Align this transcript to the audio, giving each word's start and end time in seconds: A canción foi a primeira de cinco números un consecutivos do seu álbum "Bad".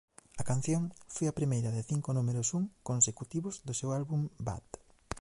A 0.41 0.43
canción 0.51 0.83
foi 1.13 1.25
a 1.27 1.37
primeira 1.39 1.69
de 1.75 1.81
cinco 1.91 2.09
números 2.17 2.47
un 2.59 2.63
consecutivos 2.89 3.55
do 3.67 3.73
seu 3.79 3.89
álbum 3.99 4.21
"Bad". 4.47 4.65